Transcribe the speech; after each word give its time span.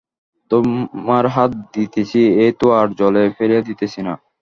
তােমার 0.51 1.25
হাতে 1.35 1.57
দিতেছি, 1.73 2.21
এ 2.37 2.47
তো 2.59 2.67
আর 2.79 2.87
জলে 2.99 3.23
ফেলিয়া 3.37 3.61
দিতেছি 3.69 3.99
না? 4.07 4.13